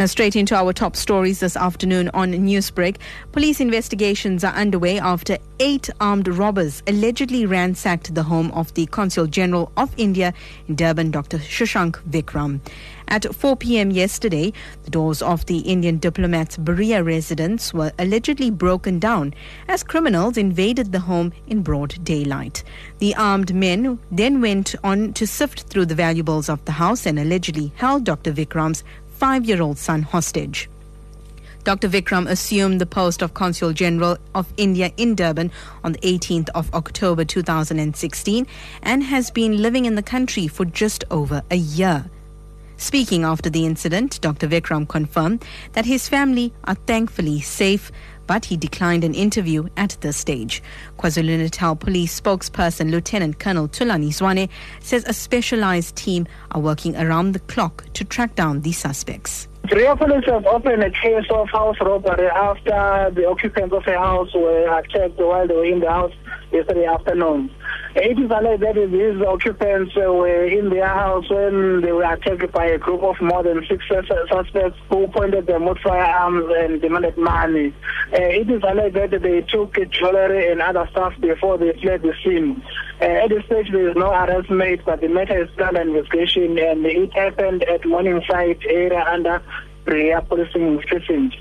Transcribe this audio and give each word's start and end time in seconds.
Now, 0.00 0.06
straight 0.06 0.34
into 0.34 0.54
our 0.54 0.72
top 0.72 0.96
stories 0.96 1.40
this 1.40 1.58
afternoon 1.58 2.08
on 2.14 2.32
Newsbreak. 2.32 2.96
Police 3.32 3.60
investigations 3.60 4.42
are 4.42 4.54
underway 4.54 4.98
after 4.98 5.36
eight 5.58 5.90
armed 6.00 6.26
robbers 6.26 6.82
allegedly 6.86 7.44
ransacked 7.44 8.14
the 8.14 8.22
home 8.22 8.50
of 8.52 8.72
the 8.72 8.86
Consul 8.86 9.26
General 9.26 9.70
of 9.76 9.92
India 9.98 10.32
in 10.68 10.76
Durban, 10.76 11.10
Dr. 11.10 11.36
Shashank 11.36 12.02
Vikram. 12.08 12.60
At 13.08 13.34
4 13.34 13.56
p.m. 13.56 13.90
yesterday, 13.90 14.52
the 14.84 14.90
doors 14.90 15.20
of 15.20 15.44
the 15.46 15.58
Indian 15.58 15.98
diplomat's 15.98 16.56
Berea 16.56 17.02
residence 17.02 17.74
were 17.74 17.92
allegedly 17.98 18.50
broken 18.50 19.00
down 19.00 19.34
as 19.66 19.82
criminals 19.82 20.36
invaded 20.36 20.92
the 20.92 21.00
home 21.00 21.32
in 21.48 21.62
broad 21.62 22.02
daylight. 22.04 22.62
The 23.00 23.16
armed 23.16 23.52
men 23.52 23.98
then 24.12 24.40
went 24.40 24.76
on 24.84 25.12
to 25.14 25.26
sift 25.26 25.62
through 25.62 25.86
the 25.86 25.94
valuables 25.96 26.48
of 26.48 26.64
the 26.66 26.72
house 26.72 27.04
and 27.04 27.18
allegedly 27.18 27.72
held 27.74 28.04
Dr. 28.04 28.32
Vikram's 28.32 28.84
five 29.20 29.44
year 29.44 29.60
old 29.60 29.76
son 29.76 30.00
hostage. 30.00 30.68
Dr. 31.62 31.90
Vikram 31.90 32.26
assumed 32.26 32.80
the 32.80 32.86
post 32.86 33.20
of 33.20 33.34
Consul 33.34 33.74
General 33.74 34.16
of 34.34 34.50
India 34.56 34.90
in 34.96 35.14
Durban 35.14 35.52
on 35.84 35.92
the 35.92 35.98
18th 35.98 36.48
of 36.54 36.72
October 36.74 37.22
2016 37.26 38.46
and 38.82 39.02
has 39.02 39.30
been 39.30 39.60
living 39.60 39.84
in 39.84 39.94
the 39.94 40.02
country 40.02 40.48
for 40.48 40.64
just 40.64 41.04
over 41.10 41.42
a 41.50 41.56
year. 41.56 42.06
Speaking 42.78 43.24
after 43.24 43.50
the 43.50 43.66
incident, 43.66 44.22
Dr. 44.22 44.48
Vikram 44.48 44.88
confirmed 44.88 45.44
that 45.74 45.84
his 45.84 46.08
family 46.08 46.54
are 46.64 46.76
thankfully 46.86 47.42
safe, 47.42 47.92
but 48.30 48.44
he 48.44 48.56
declined 48.56 49.02
an 49.02 49.12
interview 49.12 49.68
at 49.76 49.96
this 50.02 50.16
stage. 50.16 50.62
KwaZulu-Natal 51.00 51.74
Police 51.74 52.20
spokesperson 52.20 52.92
Lieutenant 52.92 53.40
Colonel 53.40 53.66
Thulani 53.66 54.10
Zwane 54.10 54.48
says 54.78 55.04
a 55.08 55.12
specialized 55.12 55.96
team 55.96 56.28
are 56.52 56.60
working 56.60 56.94
around 56.94 57.32
the 57.32 57.40
clock 57.40 57.92
to 57.94 58.04
track 58.04 58.36
down 58.36 58.60
the 58.60 58.70
suspects. 58.70 59.48
Three 59.68 59.88
police 59.98 60.24
have 60.26 60.46
opened 60.46 60.84
a 60.84 60.92
case 60.92 61.26
of 61.30 61.48
house 61.48 61.74
robbery 61.80 62.28
after 62.28 63.10
the 63.16 63.26
occupants 63.28 63.74
of 63.74 63.84
a 63.88 63.98
house 63.98 64.32
were 64.32 64.78
attacked 64.78 65.18
while 65.18 65.48
they 65.48 65.56
were 65.56 65.64
in 65.64 65.80
the 65.80 65.90
house 65.90 66.12
yesterday 66.52 66.86
afternoon. 66.86 67.50
It 67.96 68.18
is 68.18 68.30
alleged 68.30 68.62
that 68.62 68.74
these 68.74 69.20
occupants 69.26 69.96
were 69.96 70.44
in 70.44 70.70
their 70.70 70.86
house 70.86 71.28
when 71.28 71.80
they 71.80 71.90
were 71.90 72.04
attacked 72.04 72.52
by 72.52 72.66
a 72.66 72.78
group 72.78 73.02
of 73.02 73.20
more 73.20 73.42
than 73.42 73.66
six 73.66 73.84
suspects 73.88 74.78
who 74.88 75.08
pointed 75.08 75.48
them 75.48 75.64
with 75.64 75.78
firearms 75.78 76.52
and 76.56 76.80
demanded 76.80 77.18
money. 77.18 77.74
Uh, 78.12 78.22
it 78.22 78.48
is 78.48 78.62
alleged 78.62 78.94
that 78.94 79.22
they 79.22 79.40
took 79.42 79.74
jewelry 79.90 80.52
and 80.52 80.62
other 80.62 80.86
stuff 80.92 81.14
before 81.20 81.58
they 81.58 81.72
fled 81.80 82.02
the 82.02 82.14
scene. 82.22 82.62
Uh, 83.00 83.04
at 83.04 83.30
this 83.30 83.44
stage, 83.46 83.72
there 83.72 83.88
is 83.88 83.96
no 83.96 84.10
arrest 84.10 84.50
made, 84.50 84.84
but 84.84 85.00
the 85.00 85.08
matter 85.08 85.42
is 85.42 85.50
under 85.58 85.80
investigation 85.80 86.58
and 86.58 86.86
it 86.86 87.12
happened 87.12 87.64
at 87.64 87.84
Morningside 87.84 88.64
area 88.68 89.04
under 89.04 89.42
Berea 89.84 90.22
Policing 90.22 90.80
Precinct. 90.82 91.34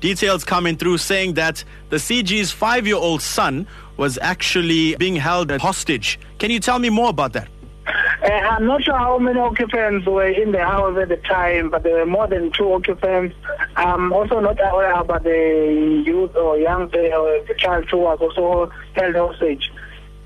Details 0.00 0.44
coming 0.44 0.76
through 0.76 0.96
saying 0.96 1.34
that 1.34 1.62
the 1.90 1.96
CG's 1.96 2.50
five 2.50 2.86
year 2.86 2.96
old 2.96 3.20
son 3.20 3.66
was 4.00 4.18
actually 4.22 4.96
being 4.96 5.14
held 5.14 5.50
hostage. 5.60 6.18
Can 6.38 6.50
you 6.50 6.58
tell 6.58 6.78
me 6.78 6.88
more 6.88 7.10
about 7.10 7.34
that? 7.34 7.48
Uh, 7.86 8.28
I'm 8.30 8.66
not 8.66 8.82
sure 8.82 8.96
how 8.96 9.18
many 9.18 9.38
occupants 9.38 10.06
were 10.06 10.26
in 10.26 10.52
the 10.52 10.64
house 10.64 10.96
at 10.96 11.10
the 11.10 11.18
time, 11.18 11.68
but 11.68 11.82
there 11.82 11.96
were 11.98 12.06
more 12.06 12.26
than 12.26 12.50
two 12.50 12.72
occupants. 12.72 13.36
I'm 13.76 14.10
also 14.10 14.40
not 14.40 14.58
aware 14.58 14.94
about 14.94 15.22
the 15.24 16.02
youth 16.06 16.34
or 16.34 16.56
young 16.56 16.84
uh, 16.94 17.52
child 17.58 17.90
who 17.90 17.98
was 17.98 18.18
also 18.20 18.72
held 18.94 19.16
hostage. 19.16 19.70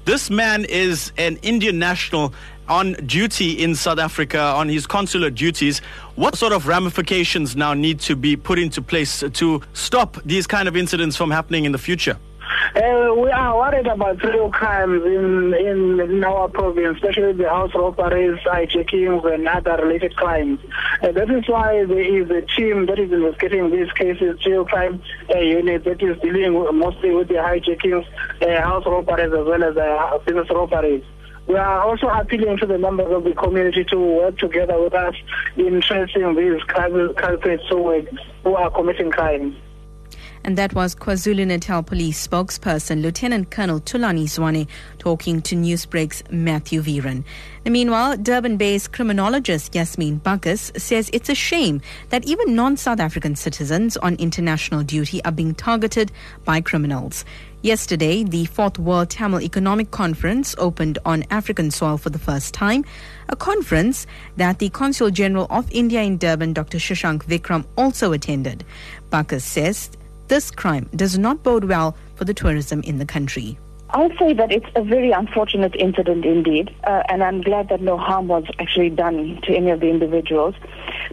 This 0.04 0.30
man 0.30 0.66
is 0.66 1.10
an 1.18 1.38
Indian 1.42 1.78
national 1.80 2.32
on 2.68 2.92
duty 3.06 3.52
in 3.52 3.74
South 3.74 3.98
Africa 3.98 4.38
on 4.38 4.68
his 4.68 4.86
consular 4.86 5.30
duties. 5.30 5.80
What 6.14 6.36
sort 6.36 6.52
of 6.52 6.68
ramifications 6.68 7.56
now 7.56 7.74
need 7.74 7.98
to 8.00 8.14
be 8.14 8.36
put 8.36 8.58
into 8.60 8.80
place 8.82 9.24
to 9.28 9.62
stop 9.72 10.18
these 10.24 10.46
kind 10.46 10.68
of 10.68 10.76
incidents 10.76 11.16
from 11.16 11.32
happening 11.32 11.64
in 11.64 11.72
the 11.72 11.78
future? 11.78 12.16
Uh, 12.74 13.14
we 13.16 13.30
are 13.30 13.56
worried 13.56 13.86
about 13.86 14.20
serial 14.20 14.50
crimes 14.50 15.04
in, 15.04 15.54
in, 15.54 16.00
in 16.00 16.24
our 16.24 16.48
province, 16.48 16.96
especially 16.96 17.32
the 17.32 17.48
house 17.48 17.70
robberies, 17.74 18.38
hijackings, 18.44 19.24
and 19.32 19.46
other 19.46 19.76
related 19.84 20.14
crimes. 20.16 20.58
Uh, 21.02 21.12
that 21.12 21.30
is 21.30 21.48
why 21.48 21.84
there 21.84 22.22
is 22.22 22.28
a 22.30 22.42
team 22.56 22.86
that 22.86 22.98
is 22.98 23.12
investigating 23.12 23.70
these 23.70 23.90
cases, 23.92 24.38
serial 24.42 24.64
crime 24.64 25.00
uh, 25.32 25.38
unit 25.38 25.84
that 25.84 26.02
is 26.02 26.20
dealing 26.20 26.58
with, 26.58 26.74
mostly 26.74 27.14
with 27.14 27.28
the 27.28 27.34
hijackings, 27.34 28.06
uh, 28.42 28.60
house 28.62 28.84
robberies, 28.86 29.32
as 29.32 29.46
well 29.46 29.62
as 29.62 29.76
uh, 29.76 30.18
business 30.26 30.48
robberies. 30.50 31.04
We 31.46 31.56
are 31.56 31.82
also 31.82 32.08
appealing 32.08 32.56
to 32.58 32.66
the 32.66 32.78
members 32.78 33.12
of 33.12 33.24
the 33.24 33.34
community 33.34 33.84
to 33.84 33.98
work 33.98 34.38
together 34.38 34.82
with 34.82 34.94
us 34.94 35.14
in 35.56 35.80
tracing 35.82 36.34
these 36.34 36.62
culprits 36.64 37.64
who 37.68 38.54
are 38.56 38.70
committing 38.70 39.10
crimes 39.10 39.54
and 40.44 40.58
that 40.58 40.74
was 40.74 40.94
KwaZulu-Natal 40.94 41.82
Police 41.82 42.26
spokesperson 42.26 43.02
Lieutenant 43.02 43.50
Colonel 43.50 43.80
Thulani 43.80 44.24
Zwane 44.24 44.68
talking 44.98 45.40
to 45.42 45.56
Newsbreak's 45.56 46.22
Matthew 46.30 46.82
Veeran. 46.82 47.24
meanwhile, 47.64 48.16
Durban-based 48.16 48.92
criminologist 48.92 49.74
Yasmin 49.74 50.18
Bacchus 50.18 50.70
says 50.76 51.10
it's 51.12 51.30
a 51.30 51.34
shame 51.34 51.80
that 52.10 52.24
even 52.26 52.54
non-South 52.54 53.00
African 53.00 53.34
citizens 53.34 53.96
on 53.96 54.16
international 54.16 54.82
duty 54.82 55.24
are 55.24 55.32
being 55.32 55.54
targeted 55.54 56.12
by 56.44 56.60
criminals. 56.60 57.24
Yesterday, 57.62 58.24
the 58.24 58.44
Fourth 58.44 58.78
World 58.78 59.08
Tamil 59.08 59.40
Economic 59.40 59.90
Conference 59.90 60.54
opened 60.58 60.98
on 61.06 61.24
African 61.30 61.70
soil 61.70 61.96
for 61.96 62.10
the 62.10 62.18
first 62.18 62.52
time, 62.52 62.84
a 63.30 63.36
conference 63.36 64.06
that 64.36 64.58
the 64.58 64.68
Consul 64.68 65.10
General 65.10 65.46
of 65.48 65.66
India 65.70 66.02
in 66.02 66.18
Durban, 66.18 66.52
Dr. 66.52 66.76
Shashank 66.76 67.24
Vikram, 67.24 67.64
also 67.78 68.12
attended. 68.12 68.64
Bacchus 69.08 69.44
says 69.44 69.90
this 70.28 70.50
crime 70.50 70.88
does 70.96 71.18
not 71.18 71.42
bode 71.42 71.64
well 71.64 71.96
for 72.14 72.24
the 72.24 72.34
tourism 72.34 72.80
in 72.82 72.98
the 72.98 73.06
country. 73.06 73.58
I'll 73.90 74.10
say 74.18 74.32
that 74.32 74.50
it's 74.50 74.66
a 74.74 74.82
very 74.82 75.12
unfortunate 75.12 75.76
incident 75.76 76.24
indeed, 76.24 76.74
uh, 76.82 77.04
and 77.08 77.22
I'm 77.22 77.42
glad 77.42 77.68
that 77.68 77.80
no 77.80 77.96
harm 77.96 78.26
was 78.26 78.42
actually 78.58 78.90
done 78.90 79.38
to 79.44 79.54
any 79.54 79.70
of 79.70 79.78
the 79.78 79.88
individuals. 79.88 80.56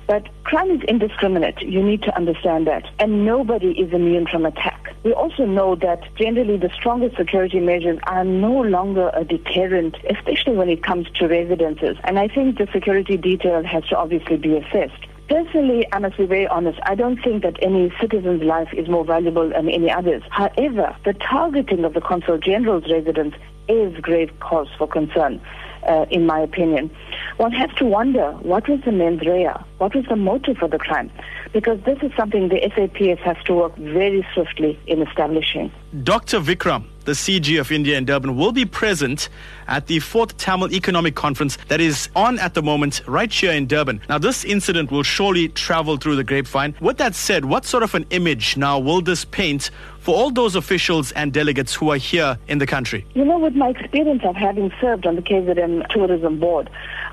But 0.08 0.28
crime 0.46 0.72
is 0.72 0.82
indiscriminate. 0.88 1.62
You 1.62 1.84
need 1.84 2.02
to 2.04 2.16
understand 2.16 2.66
that. 2.66 2.90
And 2.98 3.24
nobody 3.24 3.80
is 3.80 3.94
immune 3.94 4.26
from 4.26 4.48
attack. 4.48 4.96
We 5.04 5.14
also 5.14 5.46
know 5.46 5.76
that 5.76 6.02
generally 6.16 6.58
the 6.58 6.72
strongest 6.74 7.18
security 7.18 7.60
measures 7.60 8.00
are 8.04 8.24
no 8.24 8.52
longer 8.52 9.12
a 9.14 9.26
deterrent, 9.26 9.98
especially 10.10 10.56
when 10.56 10.70
it 10.70 10.82
comes 10.82 11.08
to 11.20 11.28
residences. 11.28 11.98
And 12.04 12.18
I 12.18 12.30
think 12.30 12.58
the 12.58 12.68
security 12.74 13.16
detail 13.16 13.64
has 13.64 13.84
to 13.90 13.98
obviously 13.98 14.38
be 14.38 14.58
assessed. 14.58 15.06
Personally, 15.32 15.88
I 15.94 16.00
must 16.00 16.18
be 16.18 16.26
very 16.26 16.46
honest, 16.46 16.78
I 16.84 16.94
don't 16.94 17.16
think 17.24 17.44
that 17.44 17.56
any 17.62 17.90
citizen's 18.02 18.44
life 18.44 18.68
is 18.74 18.90
more 18.90 19.06
valuable 19.06 19.48
than 19.48 19.70
any 19.70 19.90
others. 19.90 20.24
However, 20.30 20.94
the 21.06 21.14
targeting 21.14 21.86
of 21.86 21.94
the 21.94 22.02
Consul 22.02 22.38
General's 22.38 22.92
residence 22.92 23.36
is 23.70 23.98
grave 24.02 24.30
cause 24.42 24.68
for 24.78 24.90
concern, 24.90 25.40
uh, 25.88 26.06
in 26.10 26.26
my 26.26 26.42
opinion. 26.42 26.92
One 27.38 27.54
has 27.54 27.70
to 27.78 27.86
wonder, 27.86 28.34
what 28.42 28.68
was 28.68 28.82
the 28.82 28.92
mens 28.92 29.22
rea? 29.22 29.54
What 29.78 29.96
was 29.96 30.04
the 30.10 30.18
motive 30.18 30.58
for 30.58 30.68
the 30.68 30.78
crime? 30.78 31.10
Because 31.54 31.80
this 31.86 32.00
is 32.02 32.12
something 32.18 32.50
the 32.50 32.70
SAPS 32.76 33.22
has 33.22 33.38
to 33.46 33.54
work 33.54 33.74
very 33.78 34.28
swiftly 34.34 34.78
in 34.86 35.02
establishing. 35.02 35.72
Dr. 35.92 36.40
Vikram, 36.40 36.86
the 37.04 37.12
CG 37.12 37.60
of 37.60 37.70
India 37.70 37.98
in 37.98 38.06
Durban, 38.06 38.38
will 38.38 38.54
be 38.54 38.64
present 38.64 39.28
at 39.68 39.88
the 39.88 40.00
fourth 40.00 40.38
Tamil 40.38 40.72
Economic 40.72 41.16
Conference 41.16 41.58
that 41.68 41.82
is 41.82 42.08
on 42.16 42.40
at 42.40 42.54
the 42.54 42.62
moment 42.62 43.02
right 43.08 43.30
here 43.30 43.52
in 43.52 43.68
Durban. 43.68 44.00
Now, 44.08 44.18
this 44.18 44.46
incident 44.46 44.90
will 44.90 45.04
surely 45.04 45.50
travel 45.50 45.98
through 45.98 46.16
the 46.16 46.24
grapevine. 46.24 46.76
With 46.80 46.98
that 47.00 47.14
said, 47.14 47.44
what 47.44 47.66
sort 47.66 47.84
of 47.84 47.94
an 47.94 48.06
image 48.12 48.56
now 48.56 48.80
will 48.80 49.02
this 49.02 49.26
paint 49.26 49.70
for 50.00 50.16
all 50.16 50.32
those 50.32 50.56
officials 50.56 51.12
and 51.12 51.34
delegates 51.34 51.76
who 51.76 51.90
are 51.92 51.98
here 51.98 52.40
in 52.48 52.60
the 52.60 52.68
country? 52.68 53.06
You 53.14 53.26
know, 53.26 53.38
with 53.38 53.56
my 53.56 53.70
experience 53.70 54.24
of 54.24 54.38
having 54.38 54.72
served 54.80 55.06
on 55.06 55.18
the 55.18 55.22
KZN 55.22 55.90
Tourism 55.90 56.40
Board, 56.40 56.70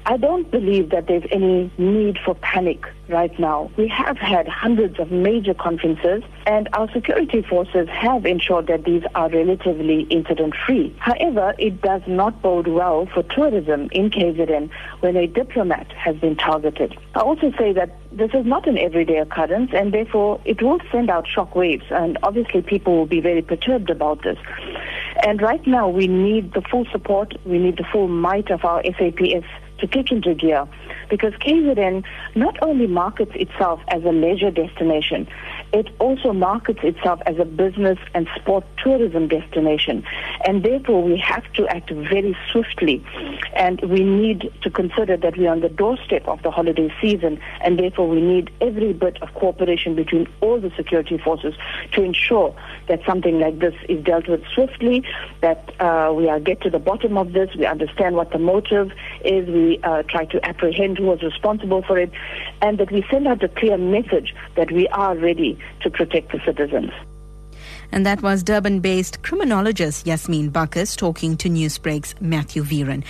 I 0.08 0.16
don't 0.16 0.50
believe 0.50 0.88
that 0.88 1.06
there's 1.06 1.26
any 1.30 1.70
need 1.76 2.16
for 2.24 2.34
panic 2.34 2.86
right 3.10 3.38
now. 3.38 3.70
We 3.76 3.88
have 3.88 4.16
had 4.16 4.48
hundreds 4.48 4.98
of 4.98 5.10
major 5.10 5.52
conferences, 5.52 6.22
and 6.46 6.66
our 6.72 6.90
security 6.92 7.42
forces 7.42 7.90
have 7.90 8.24
ensured 8.24 8.68
that 8.68 8.84
these 8.84 9.02
are 9.14 9.28
relatively 9.28 10.04
incident 10.04 10.54
free. 10.64 10.96
However, 10.98 11.54
it 11.58 11.82
does 11.82 12.00
not 12.06 12.40
bode 12.40 12.68
well 12.68 13.04
for 13.04 13.22
tourism 13.22 13.90
in 13.92 14.08
KZN 14.08 14.70
when 15.00 15.14
a 15.18 15.26
diplomat 15.26 15.92
has 15.92 16.16
been 16.16 16.36
targeted. 16.36 16.96
I 17.14 17.20
also 17.20 17.52
say 17.58 17.74
that 17.74 17.94
this 18.10 18.30
is 18.32 18.46
not 18.46 18.66
an 18.66 18.78
everyday 18.78 19.18
occurrence, 19.18 19.72
and 19.74 19.92
therefore 19.92 20.40
it 20.46 20.62
will 20.62 20.80
send 20.90 21.10
out 21.10 21.28
shock 21.28 21.54
waves, 21.54 21.84
and 21.90 22.16
obviously 22.22 22.62
people 22.62 22.96
will 22.96 23.06
be 23.06 23.20
very 23.20 23.42
perturbed 23.42 23.90
about 23.90 24.22
this. 24.22 24.38
And 25.22 25.42
right 25.42 25.66
now, 25.66 25.86
we 25.86 26.06
need 26.06 26.54
the 26.54 26.62
full 26.62 26.86
support, 26.86 27.34
we 27.44 27.58
need 27.58 27.76
the 27.76 27.84
full 27.92 28.08
might 28.08 28.50
of 28.50 28.64
our 28.64 28.82
SAPS 28.84 29.44
to 29.78 29.86
kick 29.86 30.10
into 30.10 30.34
gear. 30.34 30.66
Because 31.10 31.32
KZN 31.34 32.04
not 32.34 32.56
only 32.62 32.86
markets 32.86 33.32
itself 33.34 33.80
as 33.88 34.04
a 34.04 34.10
leisure 34.10 34.50
destination, 34.50 35.26
it 35.72 35.88
also 35.98 36.32
markets 36.32 36.80
itself 36.82 37.20
as 37.26 37.38
a 37.38 37.44
business 37.44 37.98
and 38.14 38.28
sport 38.36 38.64
tourism 38.82 39.28
destination. 39.28 40.04
And 40.46 40.62
therefore, 40.62 41.02
we 41.02 41.18
have 41.18 41.50
to 41.54 41.66
act 41.68 41.90
very 41.90 42.36
swiftly. 42.50 43.04
And 43.54 43.80
we 43.82 44.02
need 44.02 44.50
to 44.62 44.70
consider 44.70 45.16
that 45.16 45.36
we 45.36 45.46
are 45.46 45.52
on 45.52 45.60
the 45.60 45.68
doorstep 45.68 46.26
of 46.26 46.42
the 46.42 46.50
holiday 46.50 46.92
season, 47.00 47.40
and 47.62 47.78
therefore, 47.78 48.08
we 48.08 48.20
need 48.20 48.50
every 48.60 48.92
bit 48.92 49.20
of 49.22 49.32
cooperation 49.34 49.94
between 49.94 50.26
all 50.40 50.60
the 50.60 50.70
security 50.76 51.18
forces 51.18 51.54
to 51.92 52.02
ensure 52.02 52.54
that 52.86 53.00
something 53.04 53.38
like 53.38 53.58
this 53.58 53.74
is 53.88 54.02
dealt 54.04 54.28
with 54.28 54.42
swiftly, 54.54 55.04
that 55.40 55.70
uh, 55.80 56.12
we 56.14 56.28
get 56.40 56.60
to 56.62 56.70
the 56.70 56.78
bottom 56.78 57.18
of 57.18 57.32
this, 57.32 57.50
we 57.56 57.66
understand 57.66 58.16
what 58.16 58.30
the 58.30 58.38
motive 58.38 58.90
is, 59.24 59.46
we 59.48 59.78
uh, 59.82 60.02
try 60.04 60.24
to 60.24 60.44
apprehend 60.46 60.98
who 60.98 61.04
was 61.04 61.22
responsible 61.22 61.82
for 61.82 61.98
it, 61.98 62.10
and 62.62 62.78
that 62.78 62.90
we 62.90 63.04
send 63.10 63.26
out 63.26 63.42
a 63.42 63.48
clear 63.48 63.76
message 63.76 64.34
that 64.56 64.70
we 64.70 64.88
are 64.88 65.16
ready 65.16 65.57
to 65.82 65.90
protect 65.90 66.32
the 66.32 66.40
citizens. 66.44 66.90
And 67.90 68.04
that 68.04 68.22
was 68.22 68.42
Durban 68.42 68.80
based 68.80 69.22
criminologist 69.22 70.06
Yasmin 70.06 70.50
Bacchus 70.50 70.94
talking 70.94 71.36
to 71.38 71.48
Newsbreak's 71.48 72.14
Matthew 72.20 72.62
Veeran. 72.62 73.04